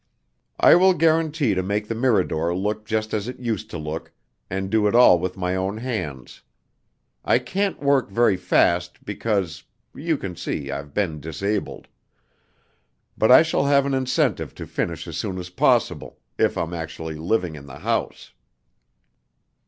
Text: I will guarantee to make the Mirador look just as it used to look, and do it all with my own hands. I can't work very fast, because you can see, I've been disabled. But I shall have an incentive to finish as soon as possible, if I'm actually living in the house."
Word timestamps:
I 0.59 0.73
will 0.73 0.95
guarantee 0.95 1.53
to 1.53 1.61
make 1.61 1.87
the 1.87 1.93
Mirador 1.93 2.55
look 2.57 2.85
just 2.87 3.13
as 3.13 3.27
it 3.27 3.37
used 3.37 3.69
to 3.69 3.77
look, 3.77 4.11
and 4.49 4.71
do 4.71 4.87
it 4.87 4.95
all 4.95 5.19
with 5.19 5.37
my 5.37 5.55
own 5.55 5.77
hands. 5.77 6.41
I 7.23 7.37
can't 7.37 7.79
work 7.83 8.09
very 8.09 8.35
fast, 8.35 9.05
because 9.05 9.61
you 9.93 10.17
can 10.17 10.35
see, 10.35 10.71
I've 10.71 10.95
been 10.95 11.19
disabled. 11.19 11.87
But 13.15 13.31
I 13.31 13.43
shall 13.43 13.65
have 13.65 13.85
an 13.85 13.93
incentive 13.93 14.55
to 14.55 14.65
finish 14.65 15.07
as 15.07 15.17
soon 15.17 15.37
as 15.37 15.51
possible, 15.51 16.17
if 16.35 16.57
I'm 16.57 16.73
actually 16.73 17.13
living 17.13 17.53
in 17.53 17.67
the 17.67 17.77
house." 17.77 18.33